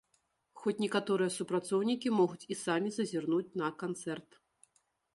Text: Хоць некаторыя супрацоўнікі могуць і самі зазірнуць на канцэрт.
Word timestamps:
Хоць 0.61 0.79
некаторыя 0.85 1.33
супрацоўнікі 1.35 2.15
могуць 2.21 2.43
і 2.57 2.59
самі 2.65 2.89
зазірнуць 2.99 3.47
на 3.63 3.73
канцэрт. 3.85 4.29